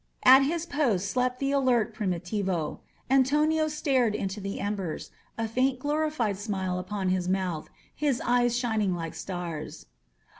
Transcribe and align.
At 0.25 0.41
his 0.41 0.65
post 0.65 1.11
slept 1.11 1.37
the 1.37 1.51
alert 1.51 1.95
Fri* 1.95 2.07
mitivo. 2.07 2.79
Antonio 3.07 3.67
stared 3.67 4.15
into 4.15 4.41
the 4.41 4.59
embers, 4.59 5.11
a 5.37 5.47
faint 5.47 5.79
glori 5.79 6.11
fied 6.11 6.37
smile 6.37 6.79
upon 6.79 7.09
his 7.09 7.29
mouth, 7.29 7.69
his 7.93 8.19
eyes 8.25 8.57
shining 8.57 8.95
like 8.95 9.13
stars. 9.13 9.85